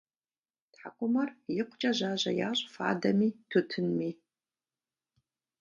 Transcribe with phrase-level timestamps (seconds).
[0.73, 1.29] ТхьэкӀумэр
[1.59, 4.11] икъукӀэ жьажьэ ящӀ фадэми тутынми.